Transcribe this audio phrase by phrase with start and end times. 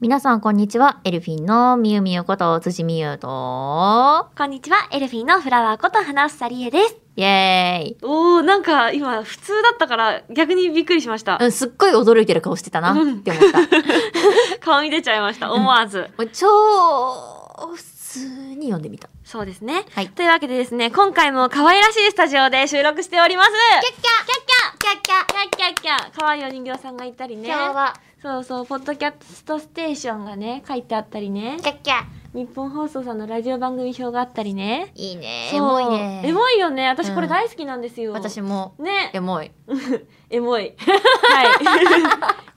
[0.00, 1.00] 皆さんこんにちは。
[1.04, 3.28] エルフィンのみゆみゆこと辻みゆと、
[4.36, 6.96] こんにちは、エルフィンのフラワーこと花房理恵です。
[7.16, 7.96] イエーイ。
[8.02, 11.46] おー、なんか今普通だったから逆にびっくりしましたう。
[11.46, 13.60] ん、すっごい驚いてる顔してたなうんって思った。
[14.60, 16.10] 顔に出ちゃいました、思わず。
[16.18, 16.46] もう超
[17.76, 18.18] 普通
[18.56, 19.08] に読んでみた。
[19.24, 19.86] そうですね。
[19.94, 23.50] はいというわけでですね、今回も可愛らしいスタジオで収録しております。
[23.50, 27.50] キャッキャキャッキャキャッキャキャッキャキャ可愛いお人形さんがいたりね。
[27.50, 31.58] は、そうそう、ポッドキャストステーションがね、書いてあったりね。
[31.60, 32.04] キャッキャ。
[32.32, 34.92] 日本放送さんのラジオ番組表があったりね。
[34.94, 35.50] いいね。
[35.52, 36.22] エモいね。
[36.24, 36.88] エモいよね。
[36.88, 38.12] 私これうん大好きなんですよ。
[38.12, 39.10] 私も、ね。
[39.12, 39.52] エモい。
[40.30, 40.62] エモい。
[40.62, 40.74] はい。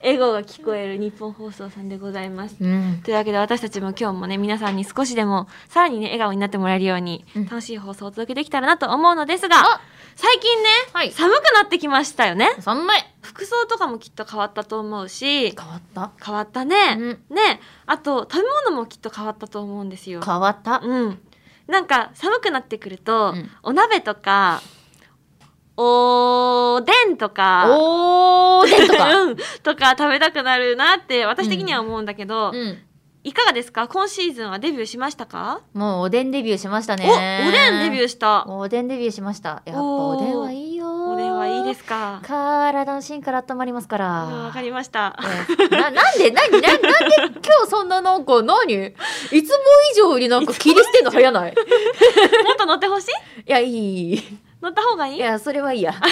[0.00, 2.56] エゴが聞こえる日本放送さんでございます。
[2.58, 3.02] うん。
[3.04, 9.80] というわけで私たちも今日もね、皆さんに少しでも、さらにね、笑顔になってもらえるようにうん、楽しい放送をお届けできたらなと思うのですが、あ
[10.20, 12.48] 最近ね、はい寒くなってきましたよね。
[12.58, 12.96] 寒い。
[13.22, 16.10] 服装とかもきっと変わったと思うし、変わった？
[16.20, 16.96] 変わったね。
[16.98, 17.60] うんね。
[17.86, 20.20] あと、食べ物もきっと変わったと思うんですよ。
[20.20, 20.80] 変わった？
[20.82, 21.20] うん。
[21.68, 24.60] なんか寒くなってくると、うんお鍋とか、
[25.76, 29.14] おでんとか、おーでんとか。
[29.22, 32.82] うん、とか食べたくなるなって私的には思うんだけど、うん。
[33.28, 33.88] いかがですか？
[33.88, 37.04] 今シーズンはデビューしましたか、もうおでんデビューしましたね。
[37.06, 38.46] おおでんデビューした。
[38.48, 39.62] おでんデビューしました。
[39.66, 41.12] やっぱおでんはいいよ。
[41.12, 42.20] おでんはいいですか？
[42.22, 44.24] 体の芯から温まりますから。
[44.24, 45.18] うんわかりました。
[45.60, 48.72] えななんで何ななんで今日そんななんか何？
[48.74, 48.92] い
[49.42, 49.56] つも
[49.94, 51.52] 以上になんか切り捨てんの早ない？
[51.52, 51.54] い
[52.46, 53.10] もっと乗ってほしい
[53.50, 54.38] やいい。
[54.62, 55.16] 乗った方がいい？
[55.16, 55.92] いやそれはいいや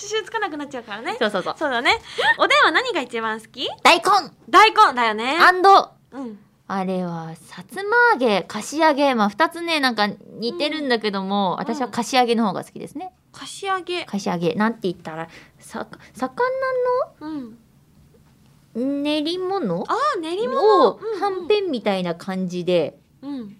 [0.00, 1.16] 刺繍つかなくなっちゃうからね。
[1.18, 1.54] そうそうそう。
[1.58, 1.98] そうだね。
[2.38, 3.68] おでんは何が一番好き？
[3.82, 4.04] 大根。
[4.48, 5.36] 大根だよね。
[5.40, 6.38] アンドうん。
[6.70, 9.14] あれはさつま揚げかし揚げ。
[9.14, 11.56] まあ2つねなんか似てるんだけども、ん。
[11.60, 13.12] 私はかし揚げの方が好きですね。
[13.32, 14.04] かし揚げ。
[14.04, 14.54] かし揚げ。
[14.54, 16.42] なんて言ったらさ魚
[17.20, 17.58] うん。
[18.76, 19.84] の練り物？
[19.88, 20.88] あー練り物。
[20.88, 23.56] をはんぺんみたいな感じでうん、うん、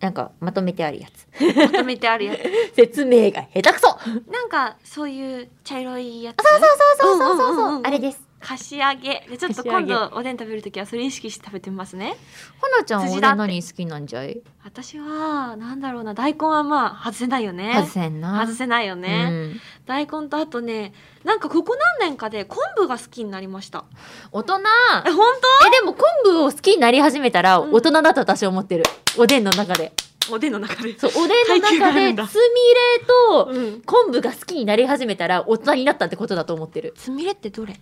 [0.00, 1.26] なんかまとめてあるやつ。
[1.56, 2.40] まとめてあるやつ。
[2.76, 3.98] 説明が下手くそ。
[4.30, 9.26] なんかそういう茶色いやつそうそうそうそうそうそう,、あれですかし揚げ。
[9.28, 12.16] でちょっと今度おでん食べるときはそれ意識して食べてみますね。
[12.60, 14.40] はなちゃんおでん何好きなんじゃい？
[14.64, 17.72] 私はなんだろうな大根はまあ外せないよね。
[17.74, 18.40] 外せんな。
[18.40, 19.60] 外せないよね、うん。
[19.86, 20.92] 大根とあとね
[21.24, 23.84] なんかここ何年かで昆布が好きになりました。
[24.30, 24.58] 大人？
[25.06, 25.26] え本
[25.66, 27.72] えでも昆布を好きになり始めたらうん。
[27.72, 28.84] 大人だと私は思ってる、
[29.18, 29.92] おでんの中で。
[30.20, 30.98] 当おでんの中で。
[30.98, 32.60] そうおでんの中でつみ
[32.94, 33.82] れとうん。
[33.82, 36.94] 昆布が好きになり始めたら大人になったってことだと思ってる。
[36.96, 37.74] つみれってどれ？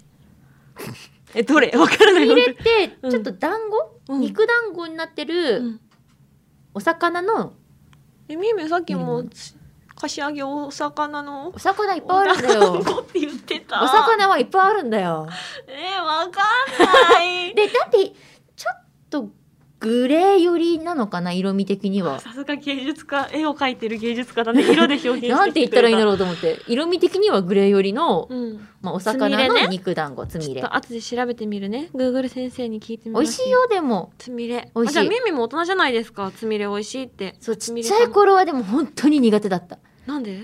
[1.34, 1.70] えどれ？
[1.76, 2.26] わからない。
[2.26, 3.10] つみれってうん。
[3.10, 4.20] ちょっと団子、うん。
[4.20, 5.80] 肉団子になってうるん。
[6.74, 7.52] お魚の？
[8.28, 9.30] えみゆみゆさっきもうん
[9.98, 11.52] かし揚げお魚の？
[11.54, 12.72] お魚いっぱいあるんだよ。
[12.72, 13.82] お団子って言ってた。
[13.82, 15.26] お魚はいっぱいあるんだよ。
[15.66, 17.54] えー、わかんない。
[17.56, 18.12] でだって
[18.56, 19.28] ちょっと
[19.86, 22.18] グレー寄りなのかな色味的には。
[22.20, 23.28] さすが芸術家。
[23.32, 24.62] 絵を描いてる芸術家だね。
[24.62, 26.60] 色で表現してなんて言ったらいいんだろろうと思って。
[26.66, 30.60] 色味的にはグレー寄りの、う、うん、まあ、お魚の肉団子つみれ。
[30.60, 31.90] ちょっと後で調べてみるね。
[31.94, 33.22] Google 先生に聞いてみます。
[33.22, 34.12] 美味しいよでも。
[34.18, 34.70] つみれ。
[34.74, 34.98] 美味しい。
[34.98, 36.32] あじゃあミミも大人じゃないですか。
[36.34, 37.36] つみれ美味しいって。
[37.40, 39.78] そうちっつみれちゃい頃はでも本当に苦手だった。
[40.06, 40.40] なんで？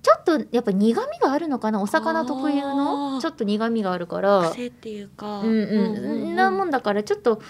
[0.00, 1.82] ちょっとやっぱ苦味があるのかな？
[1.82, 4.50] お魚特有のちょっと苦味があるから。
[4.50, 5.40] 癖っていうか。
[5.40, 6.36] うんうん。
[6.36, 7.42] なもんだからちょっと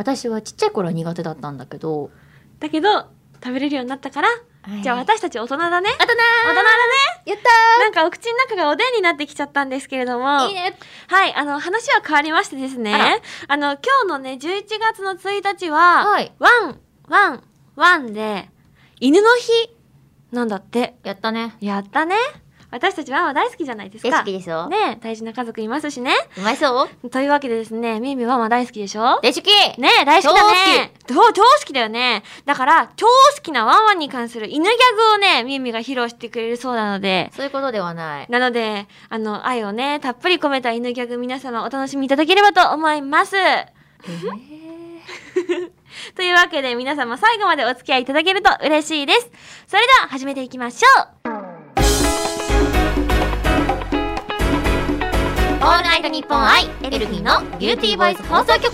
[0.00, 2.10] 私はちっちゃい頃は苦手だったんだけど
[2.58, 3.10] だけど
[3.42, 4.28] 食べれるようになったから、
[4.82, 5.88] じゃあ私たち大人だね。
[5.98, 6.68] あとな大人だね。
[7.24, 7.82] やった。
[7.82, 10.46] なんかお口の中がおでんになってきちゃったんですけれども。
[10.48, 10.76] いいね。
[11.06, 12.94] はいあの話は変わりましてですね。
[12.94, 13.18] あら。
[13.48, 16.32] あの今日のね11月の1日は、はい。
[16.38, 16.78] ワン
[17.08, 17.42] ワン
[17.76, 18.50] ワンで
[19.00, 19.52] 犬の日
[20.32, 20.96] なんだって。
[21.02, 21.56] やったね。
[21.60, 22.16] やったね
[22.70, 26.12] 私たちワンは大好きじゃないです大か好きですよ、ね大事な家族いますしね。
[26.38, 27.10] うまいそう？
[27.10, 29.20] というわけでですねミーミーワンは大好きでしょ？
[29.22, 29.46] 大好き。
[29.80, 30.92] ね大好きだね。
[31.08, 32.22] 超超好きだよね。
[32.44, 37.30] だから超好きなワンワンに関する犬ギャグをねミーミーが披露してくれるそうなので。
[37.34, 38.26] そういうことではない。
[38.28, 43.34] なのであの愛をねたっぷり込めた犬ギャグ皆様お楽しみいただければと思います。
[46.14, 49.30] というわけで皆様最後までお付き合いいただけると嬉しいです。
[49.66, 51.19] それでは始めていきましょう
[55.60, 58.72] オールナイトニッポンアイエルフィンのビューティーボイス放送局。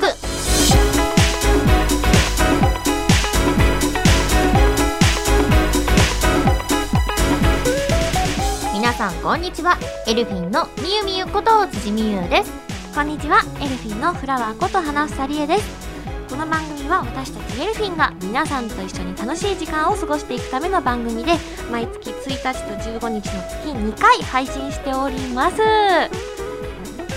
[8.72, 9.76] 皆さんこんにちは。
[10.06, 12.52] エルフィンのみゆみゆこと辻みゆです。
[12.94, 13.40] こんにちは。
[13.60, 15.86] エルフィンのフラワーこと花房理恵です。
[16.30, 21.32] この番組は私たちエルフィンが皆さんと一緒に楽しい時間を過ごしていくための番組で
[21.68, 26.35] 毎月1日と15日の月2回配信しております。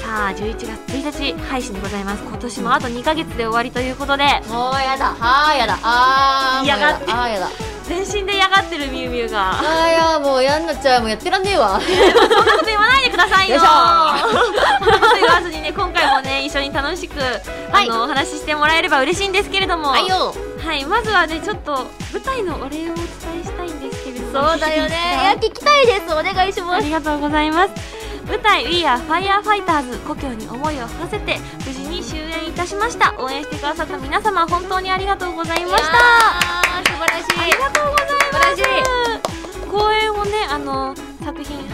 [0.09, 2.23] ささあ11月1日配信でございます。
[2.23, 4.23] 今年もあと2ヶ月で終わりということで。
[4.49, 5.15] もうやだ。
[5.19, 5.77] あーやだ。
[5.83, 6.95] あーやだ。
[6.95, 7.47] あーやだ。
[7.83, 9.51] 全身で嫌がってるみゆみゆが。
[9.51, 11.01] あーいやもうやんなっちゃう。
[11.01, 11.79] もうやってらんねえわ。
[11.79, 13.57] そんなこと言わないでくださいよ。
[13.57, 13.67] よいしょ。
[13.67, 17.13] そんなこと言わずにね今回もね一緒に楽しく、
[17.71, 19.89] あのお話ししてもらえれば嬉しいんですけれども。
[19.89, 20.33] はいよ。
[20.57, 20.83] はい。
[20.85, 23.05] まずはねちょっと舞台のお礼をお伝
[23.41, 24.49] えしたいんですけれども。
[24.49, 24.95] そうだよね。
[25.21, 26.11] いや聞きたいです。
[26.11, 26.85] お願いしあます。
[26.85, 27.98] りがとうございます
[28.29, 33.15] 舞台 We Are Firefighters 故郷に思いを馳せて無事に終演いたしました。
[33.17, 35.97] 応援してくださった皆様本当にありがとうございました。
[36.85, 37.41] 素晴らしい。
[37.41, 38.63] ありがとうござい素晴らしい。
[38.63, 40.93] ます公演をねあの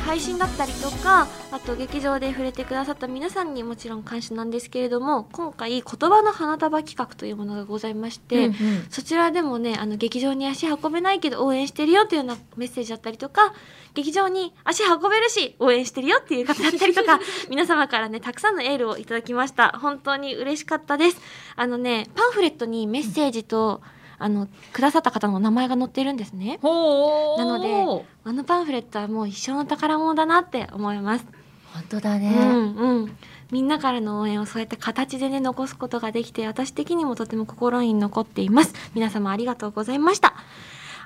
[0.05, 8.53] 配信だったりとかあと劇場で触れてくださった皆さんにもちろん感謝なんですけれども今回言葉の花束企画というものがございまして、うんうん。
[8.91, 13.55] そちらでもねあの劇場に足運べないけど応援してるよというようなメッセージだったりとか
[13.95, 17.19] 劇場に足運べるし応援してるよっていう方だったりとか
[17.49, 19.69] 皆様からねたくさんのエールをいただきました。
[19.81, 21.17] 本当に嬉しかったです。
[21.55, 23.81] あのねパンフレットにメッセージと、
[24.17, 26.59] あのくださった方の名前が載ってるんですね。
[26.61, 31.25] なのであのパンフレットはもう一生の宝物だなって思います。
[31.73, 32.29] 本当だうんね、
[32.77, 33.17] うん。
[33.51, 38.73] みんなからの応援をそうやって形でね残すことができて私的にもとても心に残っています。
[38.93, 40.35] 皆様ありがとうございました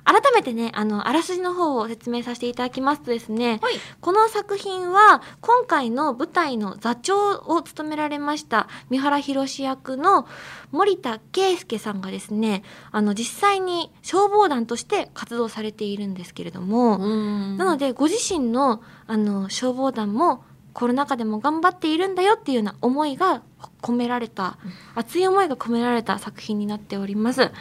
[0.10, 10.28] 改めてねあのあらすじの方を説明させていただきますとですねはいこの作品は今回の舞台の座長を務められました三原宏役の
[10.72, 23.42] 森田圭介さんがですねあの実際に消防団として活動されているんですけれども、うんなのでご自身のあの消防団もコロナ禍でも頑張っているんだよっていうような思いが
[23.82, 24.58] 込められた
[24.96, 27.52] 熱い思いが込められた作品になっております。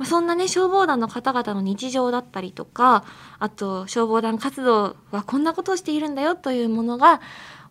[0.00, 3.04] まあ、そんなね消防団の方々の日常だったりとか
[3.38, 7.20] あと消防団活動はこんなことをしているんだよというものが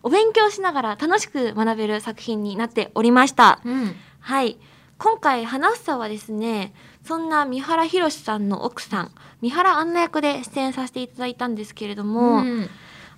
[0.04, 3.60] お勉強しながら楽しく学べる作品になっておりました。
[3.64, 4.58] うんはい。
[4.98, 6.74] 今回、花房はですね、
[7.06, 9.10] そんな三原宏さんの奥さん、
[9.40, 12.68] 三原アンナ役で出演させていただいたんですけれども、うん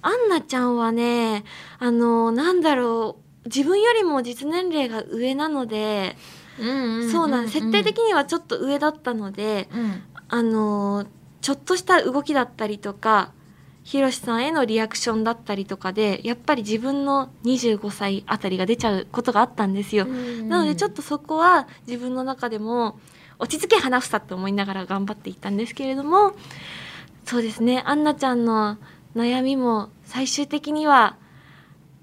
[0.04, 1.44] アンナちゃんはね、
[1.78, 6.16] あの、なんだろう、自分よりも実年齢が上なので、
[7.10, 7.54] そうなんです。
[7.54, 11.06] 設定的にはちょっと上だったので、うんあの、
[11.40, 13.32] ちょっとした動きだったりとか、
[13.84, 20.06] ひろしさんへのリアクションだったりとかで、やっぱり自分の25歳あたりが出ちゃうことがあったんですよ。
[20.06, 22.98] なのでちょっとそこは自分の中でも
[23.38, 26.34] 落ち着け花房って思いながら頑張っていったんですけれども
[27.24, 28.78] そうですねアンナちゃんの
[29.16, 31.16] 悩みも最終的には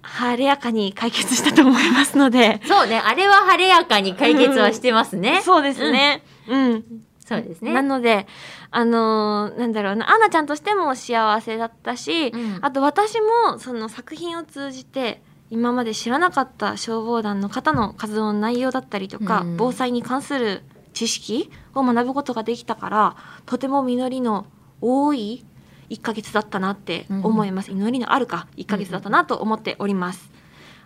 [0.01, 2.61] 晴れやかに解決したと思いますので。
[2.65, 2.99] そうね。
[2.99, 6.23] あれは晴れやかに解決はしてますね、 そうですね。
[6.47, 6.83] うん、
[7.25, 7.73] そうですね。
[7.73, 8.27] なので
[8.71, 10.11] あのーなんだろうな。
[10.11, 12.59] アンナちゃんとしても幸せだったし、うん。
[12.61, 19.57] あと私もその作品を通じて今まで知らなかった消防団の方の活動の内容だったりとか、うん。
[19.57, 20.63] 防災に関する
[20.93, 23.15] 知識を学ぶことができたから
[23.45, 24.45] とても実りの
[24.81, 25.45] 多い
[25.89, 30.31] 1ヶ月だったなって思います、実りのあるか1ヶ月だったなと思っております、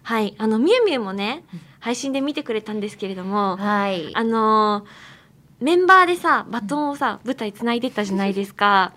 [0.03, 0.35] はい。
[0.37, 1.43] あのみゆみゆもね
[1.79, 4.15] 配信で見てくれたんですけれども、はい。
[4.15, 5.13] あのー
[5.63, 8.91] メンバーでさバトンをさ舞台つないでったじゃないですか。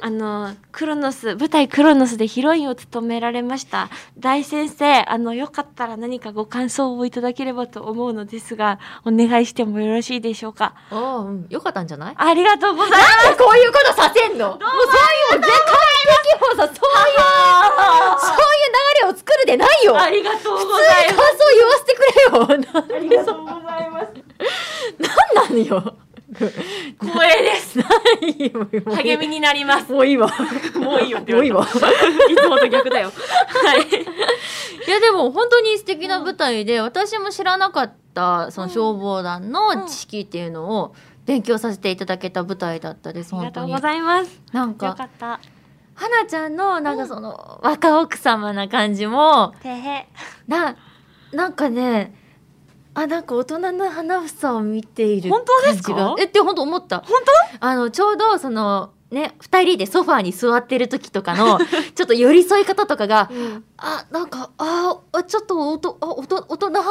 [0.00, 3.88] あのクロノス舞台クロノスでヒロインを務められました。
[4.18, 10.74] 大先生あのよかったら何かご感想をいただければと思うのですがお願いしてもよろしいでしょうか？
[10.90, 11.46] おーうん。
[11.50, 12.14] よかったんじゃない？
[12.16, 13.24] ありがとうございます。
[13.24, 14.48] なんでこういうことさせんの？
[14.50, 14.54] も。
[14.56, 15.70] うそういう絶対
[16.34, 16.74] 的もさそういう
[18.20, 18.72] そういう
[19.02, 19.96] 流れを作るでないよ。
[20.00, 22.72] ありがとうございに感想言わせてくれよ。
[22.74, 24.06] ま すありがとうございます。
[25.34, 25.96] なんなんよ
[27.00, 27.78] 光栄です。
[28.96, 29.92] 励みになります。
[29.92, 30.28] もういいわ。
[30.76, 31.66] もういいわってもういいわ。
[32.30, 33.12] いつもと逆だよ。
[33.64, 33.80] はい。
[33.80, 34.90] い。
[34.90, 40.94] やでも本当に素敵な舞台で、私も知らなかったその消防団の知識っていうのを
[41.26, 44.40] 勉強させていただけた舞台だったですありがとうございます。
[44.52, 45.40] なんよかかった。
[45.94, 50.08] 花ちゃんのなんかその若奥様な感じもてへ。
[50.48, 50.76] な
[51.32, 52.14] なんかね
[52.94, 56.16] あなんか大人の花房を見ている本当ですか？
[56.18, 57.00] えって本当思った。
[57.00, 57.20] 本
[57.60, 61.58] あのちょうどそのね二人でソファーに座ってる時とかの
[61.94, 63.64] ちょっと寄り添い方とかがうん。
[63.78, 66.70] あなんかああちょっとおとあおと大人？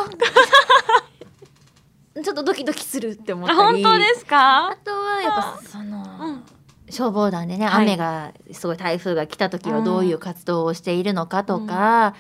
[2.24, 3.60] ちょっとドキドキするって思ったり。
[3.60, 4.68] あ本当ですか？
[4.70, 6.44] あとはやっぱその、うん。
[6.90, 7.84] 消防団でね、はい。
[7.84, 12.16] 雨がすごい台風が来た時はどういう活動をしているのかとか、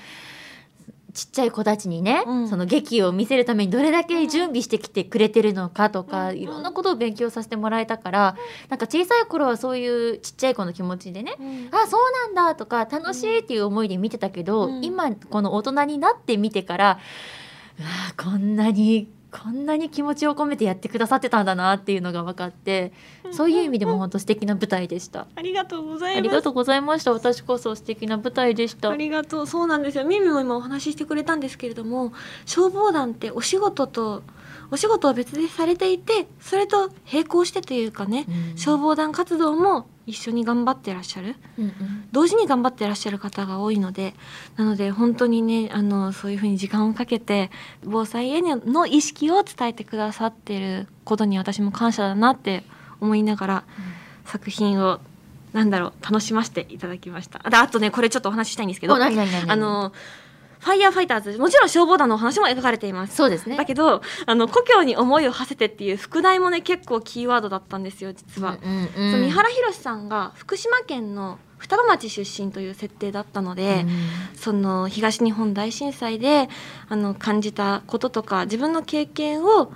[1.20, 2.48] ちっちゃい子たちにね、うん。
[2.48, 6.38] その劇を見せるためにどれだけ準備してきてくれてるのかとか、うん。
[6.38, 8.38] いろんなことを勉強させてもらえたから
[8.70, 11.36] なんか小さい頃はそういうちっちゃい子の気持ちでね
[11.72, 14.86] あそうなんだとか楽しいっていう思いで見てたけど、うん。
[14.86, 17.00] 今この大人になって見てから
[17.80, 22.92] うわーこんなにこんなに気持ちを込めてやってくださってたんだなっていうのが分かって
[23.32, 25.28] そういう意味でも本当素敵な舞台でした。
[25.36, 27.14] ありがとうございますありがとうございました。
[27.14, 28.90] 私こそ素敵な舞台でした。
[28.90, 32.12] ありがとうそうなんですよミミも今お話ししてくれたんですけれども
[32.46, 34.24] 消防団ってお仕事と
[34.72, 41.36] お仕事は別でされていてそれと並行してというかねうん消防団活動も一緒に頑張ってらっしゃる？
[41.58, 41.74] うんうん。
[42.12, 44.14] 同時に頑張ってらっしゃる方が多いので
[44.58, 47.52] なので本当にねあのそういうふうに時間をかけて
[47.84, 52.64] 防災への意識を伝えてくださってることに私も感謝だなって
[53.00, 53.64] 思いながら
[54.26, 55.00] 作品を
[55.54, 57.42] なんだろう楽しませていただきました。
[57.44, 59.94] あとねこれちょっとお話ししたいんですけどあの
[60.60, 63.56] ファイヤーファイターズもちろん消防団のお話も描かれていますそうですね。
[63.56, 68.58] だけどあの故郷に思いを馳せてっていう副題もね結構キーワードだったんですよ実は。
[68.62, 73.86] うんうん三原宏さんが福島県の双葉町出身という設定だったので、
[74.34, 76.48] その東日本大震災で
[76.88, 79.72] あの感じたこととか自分の経験を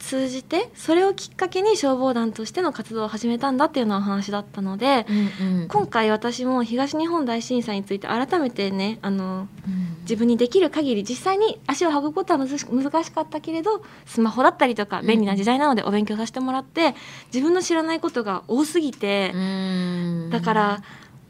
[0.00, 5.06] 通じてそれをきっかけに消防団としての活動を始めたんだっていうようなお話だったので、
[5.40, 5.68] うんうん。
[5.68, 9.90] 今回私も東日本大震災について改めてねあのうん。
[10.02, 12.64] 自分にできる限り実際に足を運ぶことは難し
[13.12, 16.94] かったけれどスマホだったりとか便利な時代なのでお勉強させてもらって
[17.32, 20.30] 自分の知らないことが多すぎてうん。
[20.30, 20.82] だから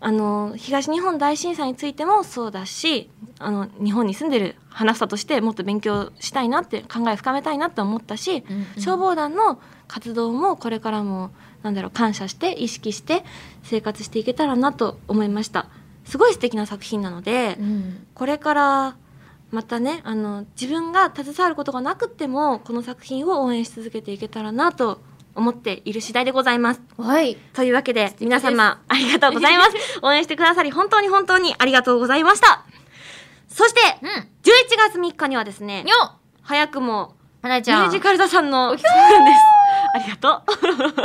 [0.02, 8.64] あの東日本大震災についてもそうだしあの日本に住んでる花房としてもっと勉強したいなって考え深めたいなって思ったしうんうん。
[8.80, 11.30] 消防団の活動もこれからも
[11.62, 13.24] なんだろう感謝して意識して
[13.62, 15.66] 生活していけたらなと思いました。
[16.04, 18.06] すごい素敵な作品なので、うん。
[18.14, 18.96] これから
[19.50, 25.00] またねあの自分が携わることがなくってもこの作品を応援し続けていけたらなと
[25.34, 26.80] 思っている次第でございます。
[26.98, 27.36] はい。
[27.54, 29.72] というわけで皆様ありがとうございます。
[30.02, 32.64] 応援してくださり本当に本当にありがとうございました。
[33.48, 34.08] そしてうん。
[34.10, 34.18] 11
[34.90, 35.84] 月3日にはですね
[36.42, 37.80] 早くも花江ちゃん。
[37.82, 39.38] ミュージカル座さんのそうなんです。
[39.94, 40.42] ありがと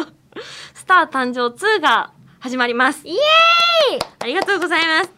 [0.01, 0.15] う。
[0.73, 3.07] スター誕生2が始まります。
[3.07, 5.11] イエーイありがとうございます。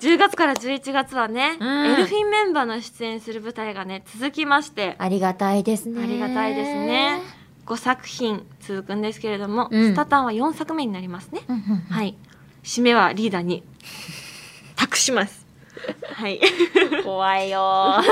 [0.00, 6.02] 10月から11月はね、うんエルフィンメンバーの出演する舞台がね続きましてありがたいですね。
[6.02, 7.22] ありがたいですね。
[7.66, 11.42] 5作品続くんですけれども、うんスタタンは4作目になりますね。
[11.48, 11.78] うんうんうん。
[11.78, 12.16] はい。
[12.62, 13.62] 締めはリーダーに
[14.76, 15.46] 託します。
[16.14, 16.40] はい。
[17.04, 17.96] 怖いよ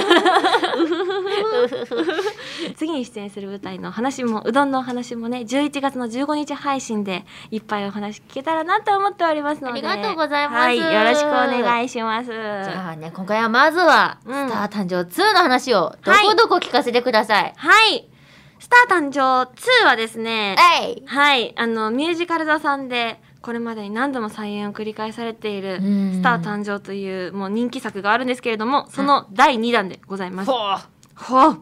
[2.76, 17.52] 次に出演する舞台の話もうどんのお話もね11月の15日配信でいっぱいお話聞けたらなと思っておりますのでありがとうございますはい、よろしくお願いしますじゃあね、今回はまずは、うんスター誕生2の話を、どこどこ聞かせてください。
[17.56, 18.13] はい
[18.64, 19.42] スター誕生
[19.82, 20.56] 2はですね
[21.04, 21.52] はい。
[21.58, 26.14] あのミュージカル座さんでこれまでに何度も再演を繰り返されているうん。
[26.14, 30.50] スター誕生というもう人気作があるんですけれどもその第2弾でございます。
[30.50, 30.56] ほ
[31.14, 31.60] ほう。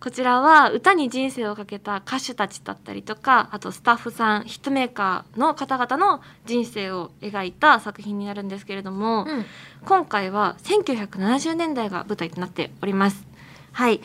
[0.00, 9.44] こちらは歌に人生をかけた歌手たちだったりとかあとスタッフさんヒットメーカーの方々の人生を描いた作品になるんですけれども、うん。
[9.84, 13.26] 今回は1970年代が舞台となっております。
[13.72, 14.00] はい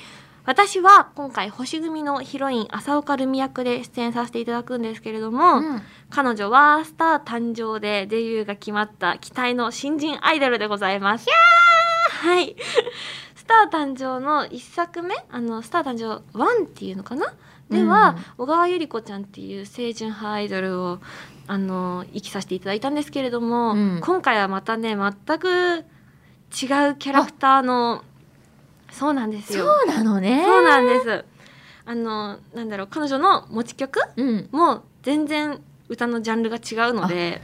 [0.48, 5.82] 私は今回星組のヒロイン浅岡ルミ役で出演させていただくんですけれども、うん。
[6.10, 11.28] 彼女はスター誕生でデビューが決まった期待の新人アイドルでございます。
[12.22, 12.56] はい。
[13.36, 17.34] スター誕生の1作目、あの、スター誕生1っていうのかな？
[17.70, 21.00] では、小川百合子ちゃんっていう清純派アイドルを、
[21.48, 24.00] あの、生きさせていただいたんですけれども、うん。
[24.02, 25.84] 今回はまたね、全く違う
[26.52, 28.06] キャラクターの、
[28.98, 29.68] そうなんですそよ。
[29.86, 30.44] うなのね。
[30.46, 31.26] そうなんです。
[31.86, 34.50] あの、なんだろう、彼女の持ち曲うん。
[34.52, 37.42] もう全然歌のジャンルが違うので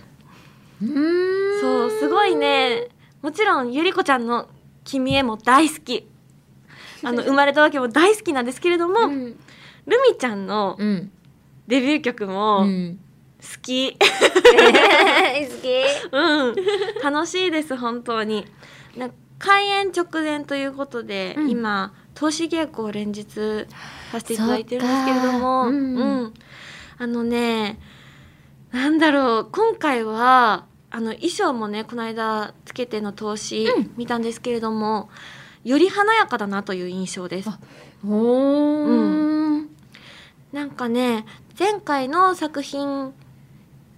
[0.81, 1.61] うーん。
[1.61, 2.87] そうすごいね
[3.21, 4.49] もちろんゆり子ちゃんの
[4.83, 6.05] 「君へ」も大好き
[7.03, 9.39] あの 生まれたわけも大好きなんですけれども、うん。
[9.85, 11.11] ルミちゃんのうん。
[11.67, 12.97] デビュー曲うもん。
[13.41, 13.97] 好き、好
[15.61, 15.67] き。
[16.11, 16.55] うん、
[17.01, 18.45] 楽しいです本当に
[18.97, 19.09] な
[19.43, 21.49] 開演直前ということで、うん。
[21.49, 23.67] 今投資稽古を連日
[24.11, 25.95] させていただいてるんですけれども、うん。
[25.95, 26.33] うん。
[26.97, 27.77] あのね
[28.71, 33.91] なんだろう今回はあの衣装もねこの間つけての投資うん。
[33.97, 35.09] 見たんですけれども、
[35.65, 37.49] より華やかだなという印象です。
[37.49, 37.59] あ
[38.07, 39.67] おー。
[40.53, 41.25] なんかね
[41.59, 43.13] 前回の作品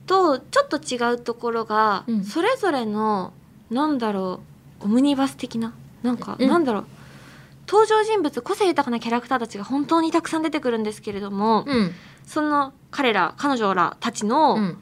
[0.07, 2.23] とちょっと違うところが、うん。
[2.23, 3.31] それぞれの
[3.69, 5.73] なんだろうオムニバス的な？
[6.03, 6.49] なんか、うん。
[6.49, 6.85] なんだろう。
[7.67, 11.91] 登場人物個性豊かなキャラクターたちが本当にたくさん出てくるんですけれども、うん。
[12.25, 14.77] その彼ら彼女らたちの、うん。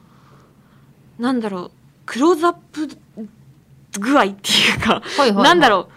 [1.18, 1.70] なんだろう
[2.06, 2.88] クローズアップ
[3.98, 5.44] 具合っていうか、はいはいはい。
[5.44, 5.92] なんだろう。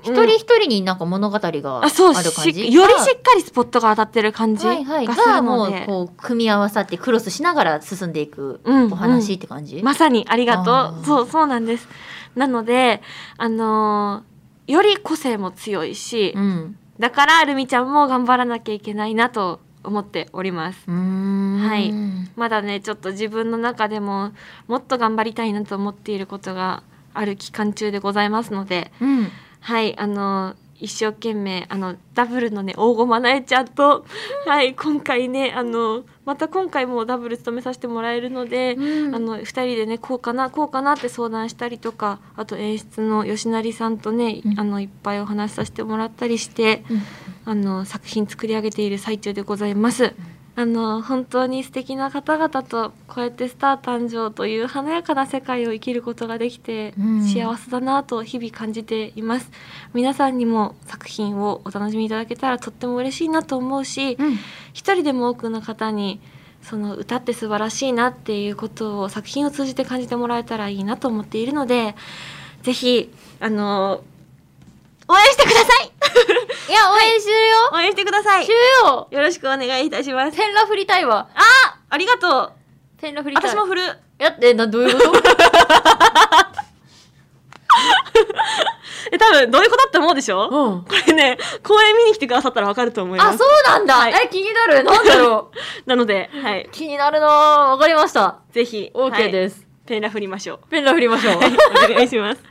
[0.00, 2.30] 一人一人になんか物語があるあそう感じ？
[2.30, 5.06] しよりしっかりスポットが当たってる感じはいはい。
[5.06, 11.04] がするがもうので、こう組み合わさってクロスしながら進んでいくうんお話って感じ、まさにありがとう。
[11.04, 11.88] そうそうなんです
[12.38, 13.02] なので
[13.36, 16.76] あのーより個性も強いし、うん。
[16.98, 20.90] だからルミちゃんも頑張らなきゃいけないなと思っております。
[20.90, 21.90] はい。
[22.36, 24.32] まだねちょっと自分の中でも
[24.66, 26.82] もっと頑張りたいなと思っていることが
[27.14, 29.28] ある期間中でございますのでうん。
[29.60, 33.68] はいあの一生懸命あのダブルのね大駒なえちゃん。
[33.68, 34.04] と
[34.46, 39.14] はい今回ねあのまた今回もダブル務めさせてもらえるので、うん。
[39.14, 44.60] あの2人でねこうかなこうかなって相談したりとかあと演出の吉成さんとね、うん。
[44.60, 47.02] あのいっぱいお話しさせてもらったりして、うん。
[47.46, 50.14] あの作品作り上げている最中でございます。
[50.58, 57.22] あの本当に素敵な方々とこうやってスター誕生という華やかな世界を生きることができてうん。
[57.22, 59.52] 幸せだなと日々感じています。
[59.94, 64.32] 皆さんにも作品をお楽しみいただけたらとっても嬉しいなと思うし、うん。
[64.72, 66.20] 一人でも多くの方に
[66.62, 71.94] その歌って素晴らしいなっていうことを作品を通じて感じてもらえたらいいなと思っているので
[72.64, 74.02] ぜひあの
[75.06, 75.92] 応援してください
[76.68, 78.44] いや応援してるよ、応援してください。
[78.44, 80.36] してるよよろしくお願いいたします。
[80.36, 81.28] ペンラ振りたいわ。
[81.34, 81.40] あ
[81.90, 82.52] ありがとう。
[83.00, 83.50] ペンラ振りたい。
[83.50, 83.82] 私も振る。
[84.18, 85.12] やってなどういうこと？
[89.12, 90.48] え多分どういうことって思うでしょ？
[90.48, 90.82] うん。
[90.82, 93.34] これね公演見に来てくださったらわかると思います。
[93.36, 94.12] あそうなんだ、はい。
[94.24, 94.84] え気になる。
[94.84, 95.58] なんだろう？
[95.88, 96.68] なのではい。
[96.72, 97.26] 気になるな。
[97.28, 97.30] ぁ
[97.70, 98.40] わかりました。
[98.52, 100.60] ぜひ OK です、すペンラ振りましょう。
[100.68, 101.36] ペンラ振りましょう。
[101.36, 101.40] お
[101.94, 102.42] 願いします。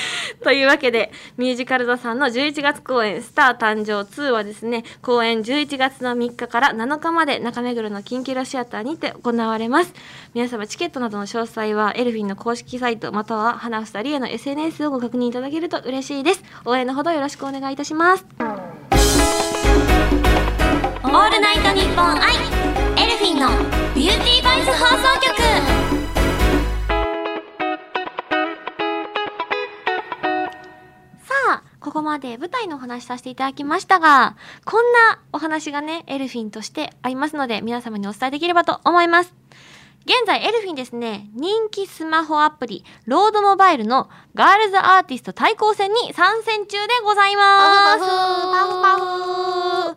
[0.42, 9.92] というわけでミュージカル座さんの11月公演「スター誕生2」はですね公演11月の3日から7日まで中目黒のキンキラシアターにて行われます。
[10.34, 16.42] 皆様チケットなどの詳細はエルフィンの公式サイトまたは花房理恵の SNS をご確認いただけると嬉しいです。
[16.64, 18.26] 応援のほどよろしくお願いいたします。
[21.02, 22.34] オールナイトニッポンアイ
[23.02, 23.48] エルフィンの
[23.94, 25.45] ビューティーボイス放送局。
[31.86, 39.32] ここまで舞台のお話しさせていただきましたが、こんなお話がね、エルフィンとしてありますので、皆様にお伝えできればと思います。
[40.04, 48.00] 現在、エルフィンですね、人気スマホアプリ、ローズモバイルのガールズアーティスト対抗戦に参戦中でございます。
[48.00, 48.16] パフパ
[48.66, 49.02] フパフ
[49.86, 49.96] パフ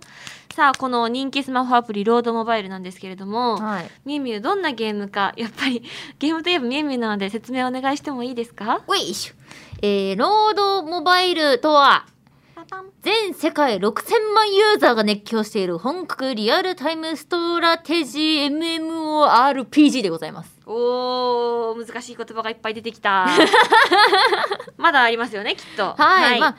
[0.53, 5.83] さあ、この人気スマホアプリ、ロードモバイルなんですけれども、はいみゆみゆどんなゲームか、やっぱり
[6.19, 8.83] ゲームといえばみゆみゆなので説明お願いしてもいいですか？
[8.85, 9.33] おいしょ
[9.81, 12.05] えー、ロードモバイルとは
[13.01, 20.59] 全世界6000万ユーザーが熱狂している本格リアルタイムストラテジー MMORPG でございます。
[20.65, 23.27] おー難しい言葉がいっぱい出てきた。
[24.77, 25.95] まだありますよねきっと。
[25.97, 26.57] はい、まあ、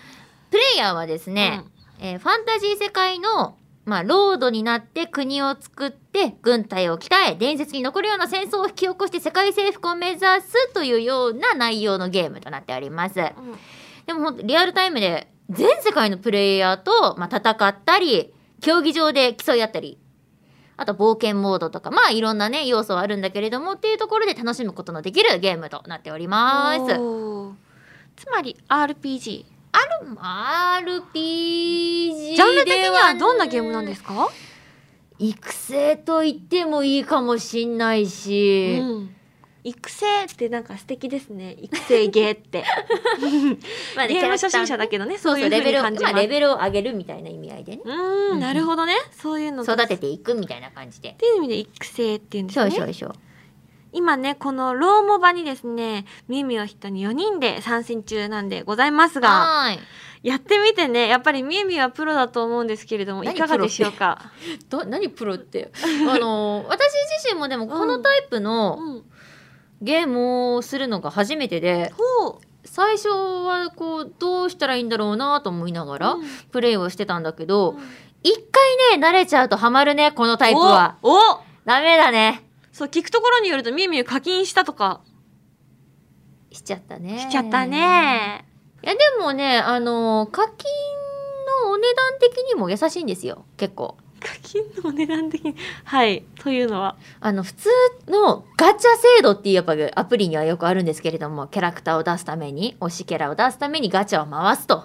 [0.51, 1.63] プレイヤーはですね、
[2.01, 3.57] えーファンタジー世界の、
[3.91, 13.19] まあ、ロードになって国を作って軍隊を鍛え伝説に残るような戦争を引き起こして世界征服を目指すというような内容のゲームとなっております。
[13.19, 13.27] うん
[14.07, 19.99] でも本当リアルタイムで全世界のプレイヤーと、まあ、戦ったり競技場で競い合ったり
[20.77, 26.87] あと冒険モードとかまあいろんなね要素はあるんだけれどもっていうところで楽しむことのできるゲームとなっております。
[28.17, 29.45] つまり RPG
[32.35, 34.29] ジ RPG ャンル的にはどんなゲームなんですか、
[35.19, 39.15] 育成と言ってもいいかもしんないし、うん。
[39.63, 41.57] 育成ってなんか素敵ですね。
[41.61, 42.65] 育成ゲーって。
[43.95, 47.83] まあねゲーム初心者だけどねそうそうレベルを、まあ、レベルを上げるみたいな意味合いでね。
[47.85, 48.95] うーんなるほどね。
[49.13, 51.11] そういうのが育てていくみたいな感じで。
[51.11, 53.13] っていう意味で育成っていうんですそうねそうそう
[53.93, 59.71] 今ねこのローモバにですねミミを筆頭に4人で参戦中なんでございますが
[60.23, 64.31] やってみてねやっぱりミミはプロだと思うんですけれどもい何かがでしょうか？
[64.69, 65.73] ど何プロって？
[66.09, 69.03] あの 私自身もでもこのタイプのうん。
[69.83, 72.39] ゲームをするのが初めてでほう。
[72.67, 76.25] 最初はこうどうしたらいいんだろうなと思いながらうん。
[76.53, 77.79] プレイをしてたんだけどうん。
[78.23, 80.97] 一回ね慣れちゃうとハマるねこのタイプは。
[81.03, 81.41] おお。
[81.65, 85.01] ダメだねそう聞くところによるとミミ課金したとか。
[86.53, 87.19] しちゃったね。
[87.19, 88.45] しちゃったね。
[88.83, 90.55] いやでもねあの課金
[91.65, 93.45] のお値段的にも優しいんですよ。
[93.57, 93.97] 結構。
[94.21, 95.57] 課金金のお値段的に？
[95.85, 96.97] はいというのは？
[97.21, 97.69] あの普通
[98.09, 104.85] のガチャ制度っていうやっぱアプリにはよくあるんですけれどもキャラクターを出すために推しキャラを出すためにガチャを回すと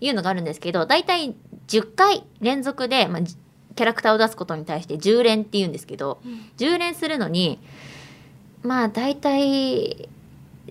[0.00, 1.34] いうのがあるんですけど大体
[1.66, 3.36] 10回連続で、まあ、じ
[3.74, 6.20] キャラクターを出すことに対して10連っていうんですけど
[6.58, 7.58] 10連するのに
[8.62, 10.08] まあ大体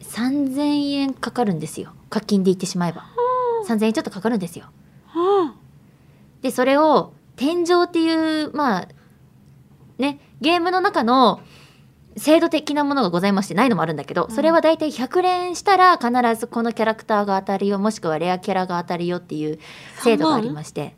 [0.02, 1.94] 3000円かかるんですよ。
[2.10, 3.06] 課金で言ってしまえば。
[3.68, 4.66] 3000円ちょっとかかるんですよ。
[5.08, 5.54] は
[6.42, 8.88] でそれを天井っていうまあ
[9.98, 11.40] ねゲームの中の
[12.18, 14.36] 制度的なものがございましてないのもあるんだけど、うん。
[14.36, 19.60] それはだいたい100連したら必ずこのキャラクターが当たるよもしくはレアキャラが当たるよっていう
[20.04, 20.96] 制度がありまして。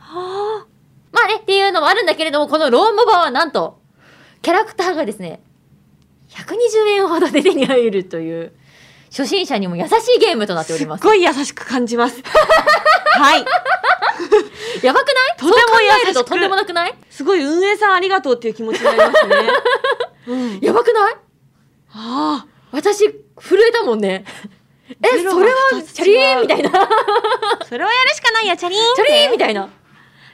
[0.00, 0.66] あ
[1.14, 3.78] まあねっていうのもあるんだけれどもこのロームバはなんと
[4.42, 5.40] キャラクターがですね
[6.30, 8.52] 120円ほどで手に入るという
[9.10, 11.04] 初心者にも優しいゲームとなっております。
[11.04, 12.20] ごい優しく感じます。
[13.16, 13.44] はい。
[14.84, 15.36] やばくない？
[15.38, 16.06] とても優しく。
[16.08, 16.94] るととんでもなくない？
[17.10, 19.36] すごい運営さんありがとうっていう気持ちになりますね。
[20.26, 20.58] うん。
[20.60, 21.14] やばくない？
[21.94, 23.12] あ私震
[23.68, 24.24] えたもんね。
[25.00, 25.54] えそれは
[25.92, 26.70] チャリーンみたいな。
[26.70, 26.88] チあ
[27.68, 29.68] それをやるしかないやチャリーンャリーンみたいな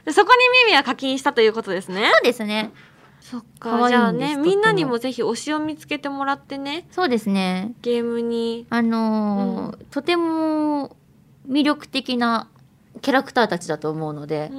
[0.05, 2.09] でそこにミミは課金したということですね。
[2.11, 2.71] そうですね。
[3.19, 3.87] そっか。
[3.87, 6.87] じゃあねみんなにもぜひ推しを見つけてもらってね。
[6.91, 7.73] そうですね。
[7.81, 8.65] ゲームに。
[8.69, 10.95] あのーとても
[11.47, 12.47] 魅力的な
[13.01, 14.51] キャラクターたちだと思うので、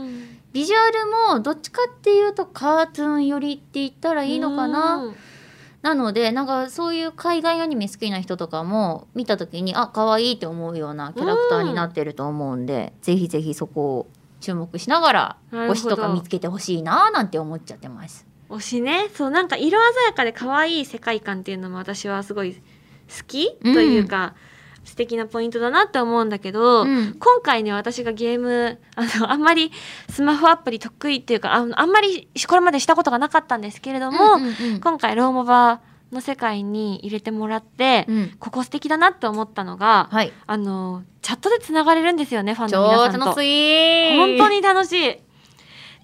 [0.52, 5.16] ビジュアルもどっちかっていうとカートゥーン寄りって言ったらいいのかな、うん。
[5.82, 14.06] なのでなんかそういう海外アニメ好きな人とかも見た時にあ可愛いって思うようなキャラクターになってると思うんで、ぜひぜひそこを
[14.42, 18.26] 注目しながら推しとか見つけてほしいななんて思っちゃってます。
[18.50, 19.08] 推しね。
[19.14, 22.60] そうなんか色鮮やかで可愛い世界観っていうのも私はすごい好
[23.26, 24.34] きというか、
[24.84, 27.16] 素敵なポイントだなって思うんだけど、うん。
[27.18, 29.70] 今回ね私がゲームあのあんまり
[30.10, 34.80] スマホアプリ得意っていうかあのあんまりこれまでしたことがなかったんですけれども、うんうんうん。
[34.80, 35.80] 今回ローモバ
[36.12, 38.36] の世界に入れてもらって、うん。
[38.38, 40.32] ここ素敵だなって思ったのが、はい。
[40.46, 43.18] あのチャットでつながれるんですよねファンの超皆さんと。
[44.16, 45.16] 本当に楽しい。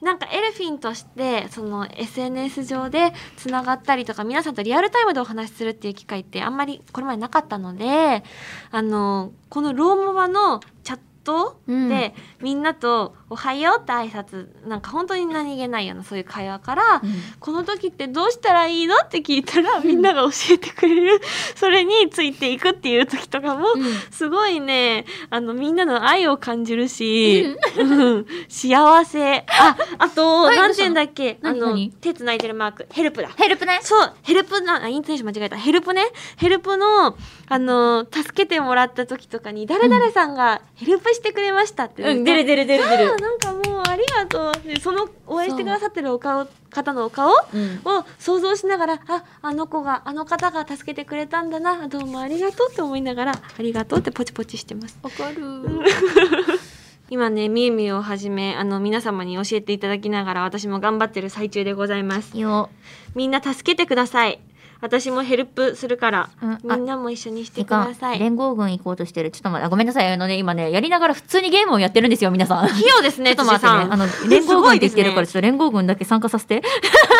[0.01, 8.23] なんかエルフィンとしてその SNS 上でつながったりとか皆さんとリアルタイムでお話しするっていう機会ってあんまりこれまでなかったので
[8.71, 11.89] あのこのローモバのチャットうん。
[11.91, 14.47] で、みんなと「おはよう」って挨拶。
[14.67, 17.11] なんか本当に何気ないようなそういう会話からうん
[17.41, 18.97] この時ってどうしたらいいの？
[18.97, 21.21] って聞いたらみんなが教えてくれる。
[21.57, 23.85] それについていくっていう時とかもうん。
[24.11, 27.85] すごいねあのみんなの愛を感じるし、う
[28.21, 29.45] ん、幸せ。
[29.49, 31.39] ああと、はいなんて言うんだっけ？
[31.43, 31.89] あの何？
[31.89, 32.87] 何手つないでるマーク。
[32.91, 33.29] ヘルプだ。
[33.37, 33.79] ヘルプね。
[33.83, 34.13] そう。
[34.23, 35.57] ヘルプなあイントネーション間違えた。
[35.57, 36.03] ヘルプね。
[36.37, 37.17] ヘルプの
[37.51, 42.03] あの助けてもらった時とかに誰々さんがヘルプしてくれましたって。
[42.03, 44.67] 出る出る出る出るなんかもうありがとう。
[44.67, 47.81] でその応援してくださってるお顔方のお顔うん。
[47.85, 54.99] を想像しながらああの子があの方が助けてくれたんだなどうもありがとうって思いながらありがとうってポチポチしてます。
[55.03, 55.43] わかる。
[57.11, 62.39] 今ねみゆみゆをはじめあの皆様に教えていただきながら私も頑張ってる最中でございます。
[62.39, 62.69] よ。
[63.15, 64.41] みんな助けてください
[64.81, 66.31] 私もヘルプするから、
[66.63, 68.19] みんなも一緒にしてください。
[68.19, 69.31] 連合軍行こうとしてる。
[69.33, 70.13] ちょっと待ってあごめんなさい。
[70.13, 72.69] あのね今ねやりながら普通にゲームをやってるんですよ皆さん。
[72.69, 76.63] ちょ器用ですねっと待ってねあの連合軍って言ってるからすちょっと連合軍だけ参加させて。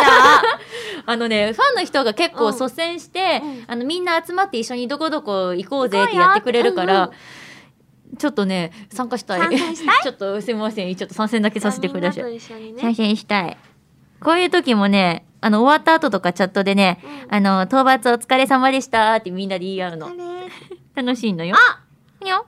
[0.05, 0.43] あ
[1.07, 2.53] あのねファンの人が結構うん。
[2.53, 3.65] 率先して、うん。
[3.67, 7.11] あのみんな集まって一緒にどこどこ行こうぜってやってくれるから、うん
[8.17, 9.41] ちょっとね参加したい。
[9.41, 10.01] 参戦したい？
[10.03, 10.95] ちょっとすみません。
[10.95, 12.41] ちょっと参戦だけさせてください。
[12.41, 13.57] 参戦したい。
[14.21, 17.35] こういう時もねあの終わった後とかチャットでね、うん。
[17.35, 20.11] あの討伐お疲れ様でしたってみんなで言い合うの。
[20.95, 21.57] 楽しいのよ。
[21.57, 21.85] あ
[22.25, 22.47] にょ